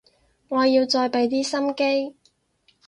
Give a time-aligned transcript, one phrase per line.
[0.47, 2.17] 我要再畀啲心機